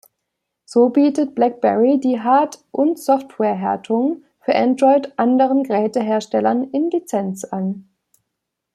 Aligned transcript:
So 0.65 0.89
bietet 0.89 1.35
Blackberry 1.35 1.99
die 1.99 2.19
Hard- 2.19 2.65
und 2.71 2.97
Software-Härtungen 2.97 4.25
für 4.39 4.55
Android 4.55 5.13
anderen 5.19 5.61
Geräteherstellern 5.61 6.71
in 6.71 6.89
Lizenz 6.89 7.43
an. 7.45 7.87